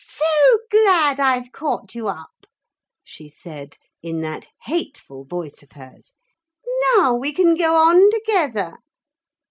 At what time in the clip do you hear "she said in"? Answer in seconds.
3.03-4.21